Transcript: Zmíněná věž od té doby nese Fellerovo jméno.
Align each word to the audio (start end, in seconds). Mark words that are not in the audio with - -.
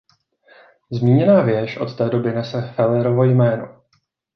Zmíněná 0.91 1.41
věž 1.41 1.77
od 1.77 1.97
té 1.97 2.09
doby 2.09 2.31
nese 2.33 2.73
Fellerovo 2.75 3.23
jméno. 3.23 3.81